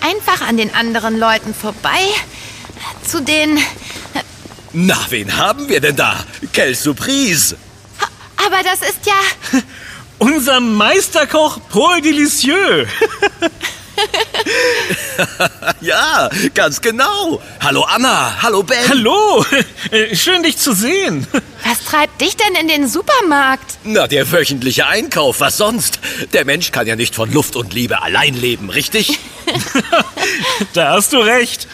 einfach 0.01 0.47
an 0.47 0.57
den 0.57 0.73
anderen 0.73 1.17
Leuten 1.19 1.53
vorbei 1.53 1.99
zu 3.05 3.21
den... 3.21 3.59
Na, 4.73 4.97
wen 5.09 5.35
haben 5.37 5.69
wir 5.69 5.79
denn 5.79 5.95
da? 5.95 6.23
Quelle 6.53 6.75
Surprise! 6.75 7.55
Aber 8.45 8.57
das 8.63 8.87
ist 8.87 9.05
ja... 9.05 9.59
Unser 10.19 10.59
Meisterkoch 10.59 11.59
Paul 11.69 12.01
Delicieux. 12.01 12.87
Ja, 15.81 16.29
ganz 16.53 16.81
genau. 16.81 17.41
Hallo 17.63 17.81
Anna, 17.83 18.41
hallo 18.41 18.63
Ben. 18.63 18.77
Hallo, 18.89 19.45
äh, 19.91 20.15
schön 20.15 20.43
dich 20.43 20.57
zu 20.57 20.73
sehen. 20.73 21.25
Was 21.63 21.83
treibt 21.85 22.21
dich 22.21 22.35
denn 22.35 22.55
in 22.55 22.67
den 22.67 22.87
Supermarkt? 22.87 23.77
Na, 23.83 24.07
der 24.07 24.31
wöchentliche 24.31 24.87
Einkauf, 24.87 25.39
was 25.39 25.57
sonst? 25.57 25.99
Der 26.33 26.45
Mensch 26.45 26.71
kann 26.71 26.87
ja 26.87 26.95
nicht 26.95 27.15
von 27.15 27.31
Luft 27.31 27.55
und 27.55 27.73
Liebe 27.73 28.01
allein 28.01 28.35
leben, 28.35 28.69
richtig? 28.69 29.19
Da 30.73 30.93
hast 30.93 31.13
du 31.13 31.17
recht. 31.17 31.67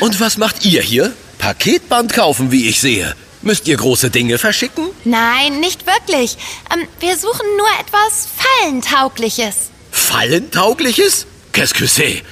Und 0.00 0.20
was 0.20 0.36
macht 0.36 0.64
ihr 0.64 0.82
hier? 0.82 1.12
Paketband 1.38 2.12
kaufen, 2.12 2.50
wie 2.50 2.68
ich 2.68 2.80
sehe. 2.80 3.14
Müsst 3.42 3.66
ihr 3.66 3.76
große 3.76 4.10
Dinge 4.10 4.38
verschicken? 4.38 4.88
Nein, 5.04 5.58
nicht 5.60 5.84
wirklich. 5.86 6.36
Ähm, 6.72 6.86
wir 7.00 7.16
suchen 7.16 7.46
nur 7.56 7.66
etwas 7.80 8.28
Fallentaugliches. 8.36 9.70
Fallentaugliches? 9.90 11.26
Qu'est-ce 11.52 11.74
que 11.74 11.86
c'est? 11.86 12.22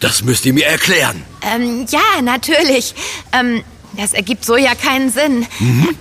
Das 0.00 0.22
müsst 0.22 0.44
ihr 0.44 0.52
mir 0.52 0.66
erklären. 0.66 1.22
Ähm, 1.42 1.86
ja, 1.88 2.20
natürlich. 2.20 2.94
Ähm, 3.32 3.64
das 3.96 4.12
ergibt 4.12 4.44
so 4.44 4.56
ja 4.56 4.74
keinen 4.74 5.10
Sinn. 5.10 5.46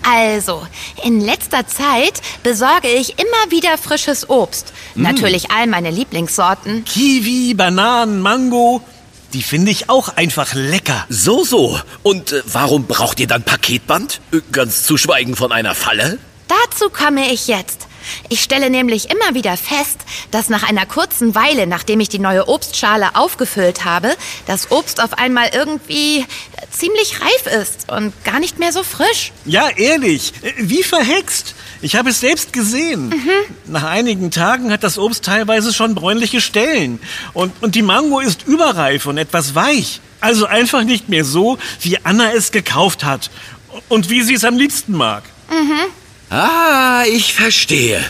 Also, 0.03 0.65
in 1.03 1.21
letzter 1.21 1.67
Zeit 1.67 2.21
besorge 2.43 2.87
ich 2.89 3.17
immer 3.19 3.51
wieder 3.51 3.77
frisches 3.77 4.29
Obst. 4.29 4.73
Natürlich 4.95 5.51
all 5.51 5.67
meine 5.67 5.91
Lieblingssorten. 5.91 6.85
Kiwi, 6.85 7.53
Bananen, 7.53 8.21
Mango, 8.21 8.81
die 9.33 9.41
finde 9.43 9.71
ich 9.71 9.89
auch 9.89 10.09
einfach 10.15 10.53
lecker. 10.53 11.05
So, 11.09 11.43
so. 11.43 11.79
Und 12.03 12.31
äh, 12.31 12.41
warum 12.45 12.85
braucht 12.85 13.19
ihr 13.19 13.27
dann 13.27 13.43
Paketband? 13.43 14.21
Äh, 14.31 14.39
Ganz 14.51 14.83
zu 14.83 14.97
schweigen 14.97 15.35
von 15.35 15.51
einer 15.51 15.75
Falle? 15.75 16.19
Dazu 16.47 16.89
komme 16.89 17.31
ich 17.31 17.47
jetzt. 17.47 17.87
Ich 18.29 18.41
stelle 18.41 18.69
nämlich 18.69 19.09
immer 19.09 19.33
wieder 19.33 19.57
fest, 19.57 19.99
dass 20.31 20.49
nach 20.49 20.63
einer 20.63 20.85
kurzen 20.85 21.35
Weile, 21.35 21.67
nachdem 21.67 21.99
ich 21.99 22.09
die 22.09 22.19
neue 22.19 22.47
Obstschale 22.47 23.15
aufgefüllt 23.15 23.85
habe, 23.85 24.15
das 24.45 24.71
Obst 24.71 25.01
auf 25.01 25.13
einmal 25.13 25.49
irgendwie 25.53 26.25
ziemlich 26.71 27.21
reif 27.21 27.61
ist 27.61 27.91
und 27.91 28.13
gar 28.23 28.39
nicht 28.39 28.59
mehr 28.59 28.71
so 28.71 28.83
frisch. 28.83 29.31
Ja, 29.45 29.69
ehrlich, 29.69 30.33
wie 30.57 30.83
verhext. 30.83 31.55
Ich 31.81 31.95
habe 31.95 32.09
es 32.09 32.19
selbst 32.19 32.53
gesehen. 32.53 33.13
Nach 33.65 33.83
einigen 33.83 34.31
Tagen 34.31 34.71
hat 34.71 34.83
das 34.83 34.97
Obst 34.97 35.23
teilweise 35.25 35.73
schon 35.73 35.95
bräunliche 35.95 36.41
Stellen. 36.41 36.99
Und, 37.33 37.53
und 37.61 37.75
die 37.75 37.81
Mango 37.81 38.19
ist 38.19 38.47
überreif 38.47 39.05
und 39.05 39.17
etwas 39.17 39.55
weich. 39.55 40.01
Also 40.21 40.45
einfach 40.45 40.83
nicht 40.83 41.09
mehr 41.09 41.25
so, 41.25 41.57
wie 41.81 41.99
Anna 42.03 42.31
es 42.33 42.51
gekauft 42.51 43.03
hat. 43.03 43.29
Und 43.89 44.09
wie 44.09 44.21
sie 44.21 44.33
es 44.33 44.45
am 44.45 44.57
liebsten 44.57 44.93
mag. 44.93 45.23
Ah, 46.29 47.03
ich 47.07 47.33
verstehe. 47.33 48.03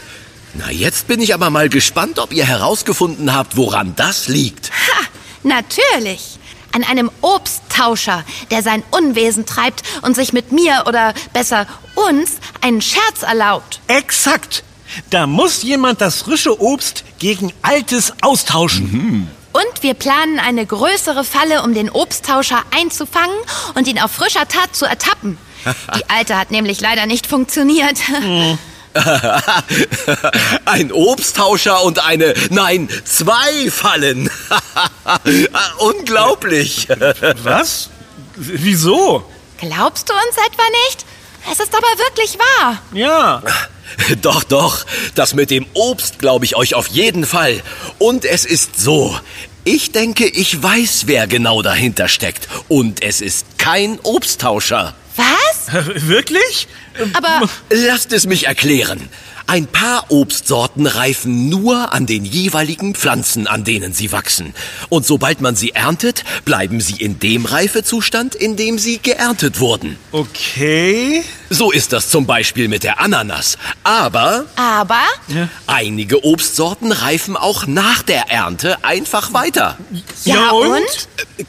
Na, 0.53 0.72
jetzt 0.72 1.07
bin 1.07 1.19
ich 1.22 1.34
aber 1.34 1.50
mal 1.50 1.69
gespannt, 1.69 2.17
ob 2.17 2.31
ihr 2.31 2.45
herausgefunden 2.45 3.34
habt, 3.34 3.57
woran 3.57 3.93
das 3.95 4.27
liegt. 4.27 4.72
Ha, 4.72 5.05
natürlich. 5.43 6.39
An 6.72 6.84
einem 6.84 7.10
Obsttauscher, 7.22 8.24
der 8.51 8.62
sein 8.62 8.84
Unwesen 8.91 9.45
treibt 9.45 9.84
und 10.01 10.15
sich 10.15 10.34
mit 10.34 10.51
mir 10.51 10.84
oder 10.88 11.13
besser 11.34 11.67
uns 11.95 12.31
einen 12.62 12.81
Scherz 12.81 13.22
erlaubt. 13.22 13.79
Exakt. 13.88 14.63
Da 15.10 15.27
muss 15.27 15.63
jemand 15.63 16.01
das 16.01 16.22
frische 16.22 16.62
Obst 16.62 17.03
gegen 17.19 17.51
altes 17.62 18.13
austauschen. 18.22 19.29
Und 19.51 19.84
wir 19.84 19.93
planen 19.93 20.39
eine 20.39 20.65
größere 20.65 21.24
Falle, 21.24 21.63
um 21.63 21.74
den 21.74 21.89
Obsttauscher 21.89 22.63
einzufangen 22.77 23.36
und 23.75 23.88
ihn 23.88 24.00
auf 24.00 24.12
frischer 24.12 24.48
Tat 24.48 24.75
zu 24.75 24.86
ertappen. 24.86 25.38
Die 25.98 26.10
alte 26.10 26.38
hat 26.38 26.51
nämlich 26.51 26.79
leider 26.81 27.05
nicht 27.05 27.27
funktioniert. 27.27 27.98
Ein 30.65 30.91
Obsttauscher 30.91 31.84
und 31.84 32.00
eine, 32.05 32.34
nein, 32.50 32.89
zwei 33.03 33.69
Fallen. 33.69 34.29
Unglaublich. 35.79 36.88
Was? 37.43 37.89
Wieso? 38.36 39.29
Glaubst 39.57 40.10
du 40.10 40.13
uns 40.13 40.38
etwa 40.48 40.63
nicht? 40.88 41.05
Es 41.51 41.60
ist 41.60 41.75
aber 41.75 41.88
wirklich 41.98 42.38
wahr. 42.39 42.81
Ja. 42.93 43.43
Doch, 44.22 44.43
doch, 44.43 44.86
das 45.13 45.34
mit 45.34 45.51
dem 45.51 45.65
Obst 45.74 46.19
glaube 46.19 46.45
ich 46.45 46.55
euch 46.55 46.74
auf 46.75 46.88
jeden 46.88 47.25
Fall. 47.25 47.62
Und 47.98 48.25
es 48.25 48.45
ist 48.45 48.79
so. 48.79 49.17
Ich 49.63 49.91
denke, 49.91 50.25
ich 50.25 50.62
weiß, 50.62 51.03
wer 51.05 51.27
genau 51.27 51.62
dahinter 51.62 52.07
steckt. 52.07 52.48
Und 52.67 53.01
es 53.01 53.22
ist 53.22 53.45
kein 53.57 54.00
Obsttauscher. 54.03 54.93
Was? 55.15 55.86
Wirklich? 56.07 56.67
Aber 57.13 57.50
Lasst 57.69 58.13
es 58.13 58.25
mich 58.25 58.48
erklären. 58.48 59.10
Ein 59.48 59.67
paar 59.67 60.10
Obstsorten 60.10 60.88
reifen 60.88 61.50
nur 61.50 61.93
an 61.93 62.07
den 62.07 62.25
jeweiligen 62.25 62.95
Pflanzen, 62.95 63.45
an 63.45 63.63
denen 63.63 63.93
sie 63.93 64.12
wachsen. 64.12 64.55
Und 64.89 65.05
sobald 65.05 65.39
man 65.39 65.55
sie 65.55 65.69
erntet, 65.72 66.24
bleiben 66.45 66.81
sie 66.81 66.95
in 66.95 67.19
dem 67.19 67.45
Reifezustand, 67.45 68.34
in 68.34 68.55
dem 68.55 68.79
sie 68.79 68.98
geerntet 68.98 69.60
wurden. 69.60 69.98
Okay. 70.12 71.24
So 71.51 71.72
ist 71.72 71.93
das 71.93 72.10
zum 72.10 72.25
Beispiel 72.25 72.67
mit 72.67 72.84
der 72.84 73.00
Ananas. 73.00 73.60
Aber 73.84 74.45
aber 74.55 75.03
einige 75.67 76.25
Obstsorten 76.25 76.91
reifen 76.91 77.38
auch 77.38 77.67
nach 77.67 78.01
der 78.01 78.31
Ernte 78.31 78.84
einfach 78.84 79.31
weiter. 79.34 79.77
Ja, 80.24 80.50
und? 80.51 80.81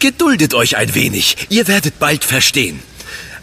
Geduldet 0.00 0.52
euch 0.52 0.76
ein 0.76 0.94
wenig, 0.94 1.46
ihr 1.48 1.66
werdet 1.66 1.98
bald 1.98 2.24
verstehen. 2.24 2.82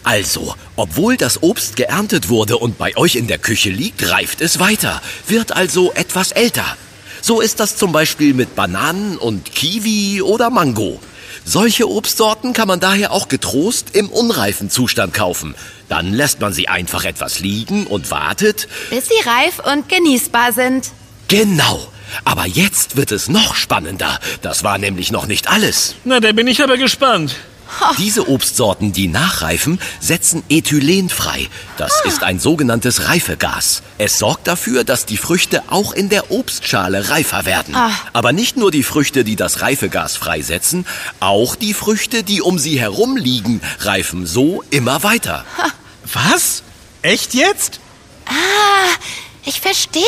Also, 0.04 0.54
obwohl 0.76 1.16
das 1.16 1.42
Obst 1.42 1.76
geerntet 1.76 2.28
wurde 2.28 2.58
und 2.58 2.76
bei 2.76 2.94
euch 2.96 3.16
in 3.16 3.26
der 3.26 3.38
Küche 3.38 3.70
liegt, 3.70 4.10
reift 4.10 4.42
es 4.42 4.60
weiter, 4.60 5.00
wird 5.26 5.52
also 5.52 5.92
etwas 5.94 6.30
älter. 6.30 6.76
So 7.22 7.40
ist 7.40 7.58
das 7.58 7.76
zum 7.76 7.90
Beispiel 7.90 8.34
mit 8.34 8.54
Bananen 8.54 9.16
und 9.16 9.50
Kiwi 9.50 10.20
oder 10.20 10.50
Mango. 10.50 11.00
Solche 11.46 11.88
Obstsorten 11.88 12.52
kann 12.52 12.68
man 12.68 12.80
daher 12.80 13.12
auch 13.12 13.28
getrost 13.28 13.88
im 13.94 14.10
unreifen 14.10 14.68
Zustand 14.68 15.14
kaufen. 15.14 15.54
Dann 15.88 16.12
lässt 16.12 16.40
man 16.40 16.52
sie 16.52 16.68
einfach 16.68 17.04
etwas 17.04 17.40
liegen 17.40 17.86
und 17.86 18.10
wartet. 18.10 18.68
Bis 18.90 19.08
sie 19.08 19.28
reif 19.28 19.58
und 19.72 19.88
genießbar 19.88 20.52
sind. 20.52 20.90
Genau. 21.28 21.88
Aber 22.24 22.46
jetzt 22.46 22.96
wird 22.96 23.10
es 23.10 23.28
noch 23.28 23.54
spannender. 23.54 24.20
Das 24.42 24.62
war 24.62 24.76
nämlich 24.76 25.10
noch 25.10 25.26
nicht 25.26 25.48
alles. 25.48 25.94
Na, 26.04 26.20
da 26.20 26.32
bin 26.32 26.46
ich 26.46 26.62
aber 26.62 26.76
gespannt. 26.76 27.36
Diese 27.98 28.28
Obstsorten, 28.28 28.92
die 28.92 29.08
nachreifen, 29.08 29.80
setzen 30.00 30.42
Ethylen 30.48 31.08
frei. 31.08 31.48
Das 31.76 31.92
ist 32.04 32.22
ein 32.22 32.38
sogenanntes 32.38 33.08
Reifegas. 33.08 33.82
Es 33.98 34.18
sorgt 34.18 34.46
dafür, 34.46 34.84
dass 34.84 35.06
die 35.06 35.16
Früchte 35.16 35.62
auch 35.68 35.92
in 35.92 36.08
der 36.08 36.30
Obstschale 36.30 37.10
reifer 37.10 37.44
werden. 37.44 37.76
Aber 38.12 38.32
nicht 38.32 38.56
nur 38.56 38.70
die 38.70 38.82
Früchte, 38.82 39.24
die 39.24 39.36
das 39.36 39.60
Reifegas 39.60 40.16
freisetzen, 40.16 40.86
auch 41.20 41.56
die 41.56 41.74
Früchte, 41.74 42.22
die 42.22 42.40
um 42.40 42.58
sie 42.58 42.78
herum 42.80 43.16
liegen, 43.16 43.60
reifen 43.80 44.26
so 44.26 44.62
immer 44.70 45.02
weiter. 45.02 45.44
Was? 46.12 46.62
Echt 47.02 47.34
jetzt? 47.34 47.80
Ich 49.44 49.60
verstehe. 49.60 50.04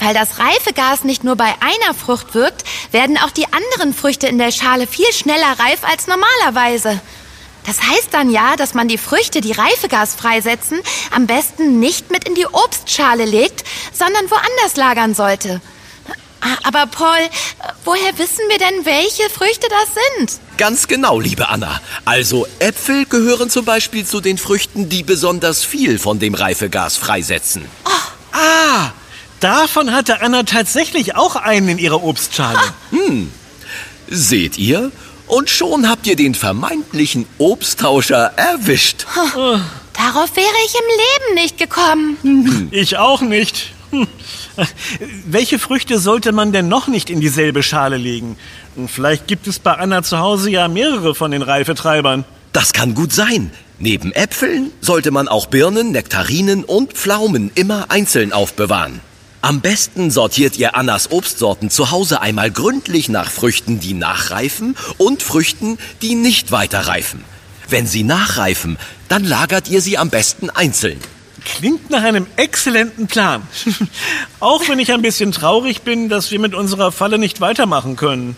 Weil 0.00 0.14
das 0.14 0.38
Reifegas 0.38 1.04
nicht 1.04 1.24
nur 1.24 1.36
bei 1.36 1.54
einer 1.60 1.94
Frucht 1.94 2.34
wirkt, 2.34 2.64
werden 2.90 3.18
auch 3.18 3.30
die 3.30 3.46
anderen 3.52 3.94
Früchte 3.94 4.26
in 4.26 4.38
der 4.38 4.50
Schale 4.50 4.86
viel 4.86 5.12
schneller 5.12 5.58
reif 5.58 5.80
als 5.82 6.06
normalerweise. 6.06 7.00
Das 7.66 7.80
heißt 7.82 8.08
dann 8.12 8.30
ja, 8.30 8.56
dass 8.56 8.74
man 8.74 8.88
die 8.88 8.98
Früchte, 8.98 9.40
die 9.40 9.52
Reifegas 9.52 10.14
freisetzen, 10.14 10.80
am 11.14 11.26
besten 11.26 11.78
nicht 11.78 12.10
mit 12.10 12.26
in 12.26 12.34
die 12.34 12.46
Obstschale 12.46 13.26
legt, 13.26 13.64
sondern 13.92 14.30
woanders 14.30 14.76
lagern 14.76 15.14
sollte. 15.14 15.60
Aber 16.62 16.86
Paul, 16.86 17.18
woher 17.84 18.16
wissen 18.18 18.40
wir 18.48 18.56
denn, 18.56 18.86
welche 18.86 19.28
Früchte 19.28 19.68
das 19.68 20.26
sind? 20.26 20.40
Ganz 20.56 20.88
genau, 20.88 21.20
liebe 21.20 21.50
Anna. 21.50 21.80
Also 22.06 22.46
Äpfel 22.60 23.04
gehören 23.04 23.50
zum 23.50 23.66
Beispiel 23.66 24.06
zu 24.06 24.22
den 24.22 24.38
Früchten, 24.38 24.88
die 24.88 25.02
besonders 25.02 25.64
viel 25.64 25.98
von 25.98 26.18
dem 26.18 26.32
Reifegas 26.32 26.96
freisetzen. 26.96 27.66
Ah, 28.32 28.92
davon 29.40 29.92
hatte 29.92 30.22
Anna 30.22 30.42
tatsächlich 30.44 31.16
auch 31.16 31.36
einen 31.36 31.68
in 31.68 31.78
ihrer 31.78 32.02
Obstschale. 32.02 32.58
Seht 34.08 34.58
ihr? 34.58 34.92
Und 35.26 35.48
schon 35.48 35.88
habt 35.88 36.06
ihr 36.06 36.16
den 36.16 36.34
vermeintlichen 36.34 37.26
Obsttauscher 37.38 38.32
erwischt. 38.36 39.06
Darauf 39.14 40.34
wäre 40.34 40.56
ich 40.66 40.74
im 40.74 40.88
Leben 40.88 41.34
nicht 41.42 41.58
gekommen. 41.58 42.68
Ich 42.72 42.96
auch 42.96 43.20
nicht. 43.20 43.72
Hm. 43.90 44.06
Welche 45.26 45.58
Früchte 45.58 45.98
sollte 45.98 46.32
man 46.32 46.52
denn 46.52 46.68
noch 46.68 46.88
nicht 46.88 47.10
in 47.10 47.20
dieselbe 47.20 47.62
Schale 47.62 47.96
legen? 47.96 48.36
Vielleicht 48.86 49.26
gibt 49.26 49.46
es 49.46 49.58
bei 49.58 49.74
Anna 49.74 50.02
zu 50.02 50.18
Hause 50.18 50.50
ja 50.50 50.68
mehrere 50.68 51.14
von 51.14 51.30
den 51.30 51.42
Reifetreibern. 51.42 52.24
Das 52.52 52.72
kann 52.72 52.94
gut 52.94 53.12
sein. 53.12 53.52
Neben 53.78 54.12
Äpfeln 54.12 54.72
sollte 54.80 55.10
man 55.10 55.28
auch 55.28 55.46
Birnen, 55.46 55.92
Nektarinen 55.92 56.64
und 56.64 56.92
Pflaumen 56.92 57.50
immer 57.54 57.86
einzeln 57.90 58.32
aufbewahren. 58.32 59.00
Am 59.42 59.62
besten 59.62 60.10
sortiert 60.10 60.58
ihr 60.58 60.76
Annas 60.76 61.10
Obstsorten 61.10 61.70
zu 61.70 61.90
Hause 61.90 62.20
einmal 62.20 62.50
gründlich 62.50 63.08
nach 63.08 63.30
Früchten, 63.30 63.80
die 63.80 63.94
nachreifen 63.94 64.76
und 64.98 65.22
Früchten, 65.22 65.78
die 66.02 66.14
nicht 66.14 66.52
weiter 66.52 66.80
reifen. 66.80 67.24
Wenn 67.66 67.86
sie 67.86 68.02
nachreifen, 68.02 68.76
dann 69.08 69.24
lagert 69.24 69.68
ihr 69.68 69.80
sie 69.80 69.96
am 69.96 70.10
besten 70.10 70.50
einzeln. 70.50 71.00
Klingt 71.42 71.88
nach 71.88 72.02
einem 72.02 72.26
exzellenten 72.36 73.06
Plan. 73.06 73.42
Auch 74.40 74.68
wenn 74.68 74.78
ich 74.78 74.92
ein 74.92 75.00
bisschen 75.00 75.32
traurig 75.32 75.82
bin, 75.82 76.10
dass 76.10 76.30
wir 76.30 76.38
mit 76.38 76.54
unserer 76.54 76.92
Falle 76.92 77.16
nicht 77.16 77.40
weitermachen 77.40 77.96
können. 77.96 78.36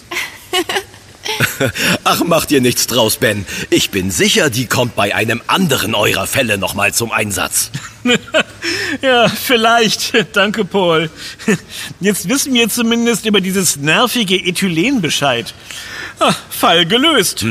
Ach, 2.04 2.24
macht 2.24 2.50
ihr 2.50 2.60
nichts 2.60 2.86
draus, 2.86 3.16
Ben. 3.16 3.46
Ich 3.70 3.90
bin 3.90 4.10
sicher, 4.10 4.50
die 4.50 4.66
kommt 4.66 4.96
bei 4.96 5.14
einem 5.14 5.42
anderen 5.46 5.94
eurer 5.94 6.26
Fälle 6.26 6.58
nochmal 6.58 6.92
zum 6.92 7.12
Einsatz. 7.12 7.70
Ja, 9.00 9.28
vielleicht. 9.28 10.12
Danke, 10.36 10.64
Paul. 10.64 11.10
Jetzt 12.00 12.28
wissen 12.28 12.52
wir 12.54 12.68
zumindest 12.68 13.26
über 13.26 13.40
dieses 13.40 13.76
nervige 13.76 14.36
Ethylen 14.36 15.00
Bescheid. 15.00 15.54
Ah, 16.18 16.34
Fall 16.50 16.86
gelöst. 16.86 17.44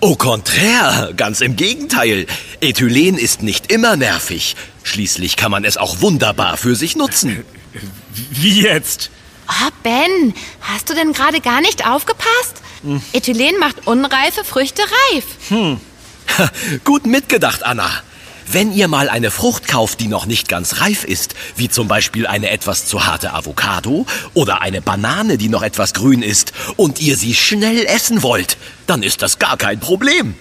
Au 0.00 0.14
contraire, 0.14 1.12
ganz 1.16 1.40
im 1.40 1.56
Gegenteil. 1.56 2.26
Ethylen 2.60 3.18
ist 3.18 3.42
nicht 3.42 3.72
immer 3.72 3.96
nervig. 3.96 4.56
Schließlich 4.84 5.36
kann 5.36 5.50
man 5.50 5.64
es 5.64 5.76
auch 5.76 6.00
wunderbar 6.00 6.56
für 6.56 6.76
sich 6.76 6.94
nutzen. 6.94 7.44
Wie 8.30 8.62
jetzt? 8.62 9.10
Oh, 9.48 9.70
Ben, 9.82 10.34
hast 10.60 10.90
du 10.90 10.94
denn 10.94 11.12
gerade 11.12 11.40
gar 11.40 11.60
nicht 11.60 11.86
aufgepasst? 11.86 12.62
Ethylen 13.12 13.58
macht 13.58 13.86
unreife 13.86 14.44
Früchte 14.44 14.82
reif. 15.12 15.24
Gut 16.84 17.06
mitgedacht, 17.06 17.64
Anna. 17.64 17.90
Wenn 18.50 18.72
ihr 18.72 18.88
mal 18.88 19.10
eine 19.10 19.30
Frucht 19.30 19.68
kauft, 19.68 20.00
die 20.00 20.06
noch 20.06 20.24
nicht 20.24 20.48
ganz 20.48 20.80
reif 20.80 21.04
ist, 21.04 21.34
wie 21.56 21.68
zum 21.68 21.86
Beispiel 21.86 22.26
eine 22.26 22.48
etwas 22.48 22.86
zu 22.86 23.04
harte 23.04 23.34
Avocado 23.34 24.06
oder 24.32 24.62
eine 24.62 24.80
Banane, 24.80 25.36
die 25.36 25.50
noch 25.50 25.62
etwas 25.62 25.92
grün 25.92 26.22
ist, 26.22 26.52
und 26.76 26.98
ihr 27.00 27.16
sie 27.18 27.34
schnell 27.34 27.84
essen 27.84 28.22
wollt, 28.22 28.56
dann 28.86 29.02
ist 29.02 29.20
das 29.20 29.38
gar 29.38 29.58
kein 29.58 29.80
Problem. 29.80 30.34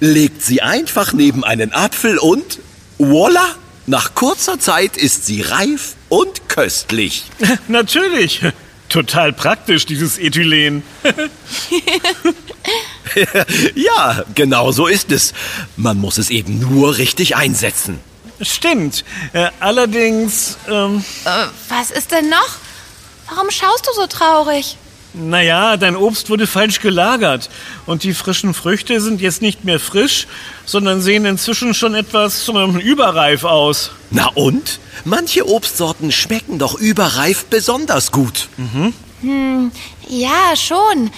Legt 0.00 0.42
sie 0.42 0.60
einfach 0.60 1.12
neben 1.12 1.44
einen 1.44 1.72
Apfel 1.72 2.18
und 2.18 2.58
voila! 2.98 3.46
Nach 3.86 4.14
kurzer 4.14 4.58
Zeit 4.58 4.96
ist 4.96 5.26
sie 5.26 5.42
reif 5.42 5.94
und 6.12 6.46
köstlich. 6.48 7.24
Natürlich. 7.68 8.42
Total 8.90 9.32
praktisch, 9.32 9.86
dieses 9.86 10.18
Ethylen. 10.18 10.82
Ja, 13.74 14.24
genau 14.34 14.72
so 14.72 14.86
ist 14.86 15.10
es. 15.10 15.34
Man 15.76 15.98
muss 15.98 16.16
es 16.16 16.30
eben 16.30 16.60
nur 16.60 16.96
richtig 16.96 17.36
einsetzen. 17.36 17.98
Stimmt. 18.40 19.04
Äh, 19.34 19.50
allerdings, 19.60 20.56
ähm, 20.68 21.04
Äh, 21.24 21.46
was 21.68 21.90
ist 21.90 22.10
denn 22.12 22.30
noch? 22.30 22.56
Warum 23.28 23.50
schaust 23.50 23.86
du 23.86 23.92
so 23.94 24.06
traurig? 24.06 24.76
Naja, 25.14 25.76
dein 25.76 25.96
Obst 25.96 26.30
wurde 26.30 26.46
falsch 26.46 26.80
gelagert. 26.80 27.50
Und 27.86 28.02
die 28.02 28.14
frischen 28.14 28.54
Früchte 28.54 29.00
sind 29.00 29.20
jetzt 29.20 29.42
nicht 29.42 29.64
mehr 29.64 29.78
frisch, 29.80 30.26
sondern 30.64 31.00
sehen 31.00 31.24
inzwischen 31.24 31.74
schon 31.74 31.94
etwas 31.94 32.48
ähm, 32.48 32.78
überreif 32.78 33.44
aus. 33.44 33.92
Na 34.10 34.28
und? 34.34 34.80
Manche 35.04 35.46
Obstsorten 35.48 36.12
schmecken 36.12 36.58
doch 36.58 36.74
überreif 36.74 37.44
besonders 37.46 38.12
gut. 38.12 38.48
Ja, 40.08 40.56
schon. 40.56 41.10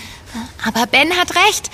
Aber 0.66 0.86
Ben 0.86 1.12
hat 1.16 1.36
recht. 1.36 1.70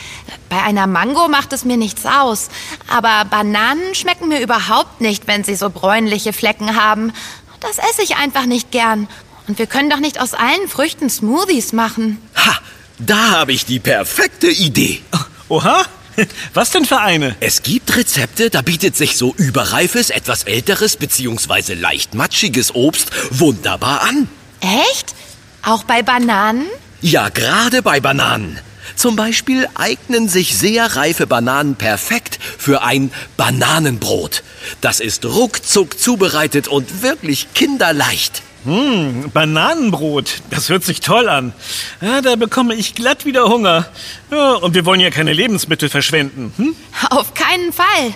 Bei 0.49 0.63
einer 0.63 0.87
Mango 0.87 1.29
macht 1.29 1.53
es 1.53 1.65
mir 1.65 1.77
nichts 1.77 2.05
aus. 2.05 2.49
Aber 2.89 3.25
Bananen 3.25 3.95
schmecken 3.95 4.29
mir 4.29 4.41
überhaupt 4.41 5.01
nicht, 5.01 5.27
wenn 5.27 5.45
sie 5.45 5.55
so 5.55 5.71
bräunliche 5.71 6.33
Flecken 6.33 6.77
haben. 6.77 7.13
Das 7.61 7.79
esse 7.79 8.03
ich 8.03 8.17
einfach 8.17 8.47
nicht 8.47 8.71
gern. 8.71 9.09
Und 9.51 9.59
wir 9.59 9.67
können 9.67 9.91
doch 9.91 9.99
nicht 9.99 10.21
aus 10.21 10.33
allen 10.33 10.69
Früchten 10.69 11.11
Smoothies 11.11 11.73
machen. 11.73 12.19
Ha, 12.37 12.61
da 13.01 13.31
habe 13.31 13.53
ich 13.53 13.65
die 13.65 13.81
perfekte 13.81 14.47
Idee. 14.47 15.03
Oha, 15.49 15.85
was 16.55 16.71
denn 16.71 16.85
für 16.85 17.01
eine? 17.01 17.35
Es 17.41 17.65
gibt 17.65 17.97
Rezepte, 17.97 18.49
da 18.49 18.63
bietet 18.63 18.97
sich 18.97 19.17
so 19.17 19.35
überreifes, 19.37 20.11
etwas 20.11 20.45
älteres 20.45 20.95
bzw. 20.95 21.75
leicht 21.75 22.15
matschiges 22.15 22.77
Obst 22.77 23.11
wunderbar 23.33 24.03
an. 24.03 24.29
Echt? 24.61 25.17
Auch 25.65 25.83
bei 25.83 26.03
Bananen? 26.03 26.67
Ja, 27.01 27.29
gerade 27.29 27.83
bei 27.83 27.99
Bananen. 27.99 28.57
Zum 28.95 29.17
Beispiel 29.17 29.67
eignen 29.75 30.29
sich 30.29 30.57
sehr 30.57 30.95
reife 30.95 31.27
Bananen 31.27 31.75
perfekt 31.75 32.39
für 32.57 32.83
ein 32.83 33.11
Bananenbrot. 33.37 34.45
Das 34.81 35.01
ist 35.01 35.25
ruckzuck 35.25 35.99
zubereitet 35.99 36.69
und 36.69 37.03
wirklich 37.03 37.53
kinderleicht. 37.53 38.45
Bananenbrot, 38.65 40.43
das 40.51 40.69
hört 40.69 40.85
sich 40.85 41.01
toll 41.01 41.29
an. 41.29 41.53
Ja, 42.01 42.21
da 42.21 42.37
bekomme 42.37 42.75
ich 42.75 42.95
glatt 42.95 43.25
wieder 43.25 43.49
Hunger. 43.49 43.87
Ja, 44.31 44.53
und 44.55 44.75
wir 44.75 44.85
wollen 44.85 45.01
ja 45.01 45.11
keine 45.11 45.33
Lebensmittel 45.33 45.89
verschwenden. 45.89 46.53
Hm? 46.57 46.77
Auf 47.11 47.35
keinen 47.35 47.73
Fall. 47.73 48.15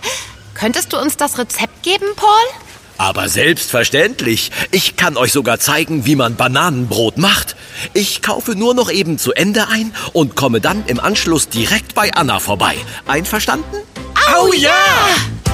Könntest 0.54 0.92
du 0.92 0.98
uns 0.98 1.16
das 1.16 1.38
Rezept 1.38 1.82
geben, 1.82 2.06
Paul? 2.16 2.28
Aber 2.96 3.28
selbstverständlich. 3.28 4.52
Ich 4.70 4.96
kann 4.96 5.16
euch 5.16 5.32
sogar 5.32 5.58
zeigen, 5.58 6.06
wie 6.06 6.14
man 6.14 6.36
Bananenbrot 6.36 7.18
macht. 7.18 7.56
Ich 7.92 8.22
kaufe 8.22 8.52
nur 8.52 8.74
noch 8.74 8.90
eben 8.90 9.18
zu 9.18 9.32
Ende 9.32 9.68
ein 9.68 9.92
und 10.12 10.36
komme 10.36 10.60
dann 10.60 10.84
im 10.86 11.00
Anschluss 11.00 11.48
direkt 11.48 11.94
bei 11.94 12.12
Anna 12.14 12.38
vorbei. 12.38 12.76
Einverstanden? 13.06 13.76
Oh 14.38 14.52
ja! 14.52 14.70
Das 15.44 15.53